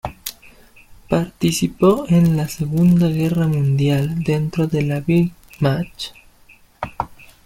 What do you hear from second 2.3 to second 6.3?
la Segunda Guerra Mundial dentro de la Wehrmacht.